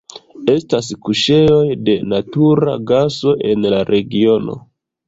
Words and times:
Estas 0.53 0.89
kuŝejoj 1.09 1.61
de 1.91 1.95
natura 2.15 2.75
gaso 2.95 3.39
en 3.53 3.71
la 3.77 3.85
regiono. 3.97 4.63